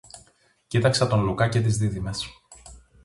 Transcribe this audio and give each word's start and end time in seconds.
Κοίταξα 0.67 1.07
τον 1.07 1.23
Λουκά 1.23 1.49
και 1.49 1.61
τις 1.61 1.77
δίδυμες 1.77 2.25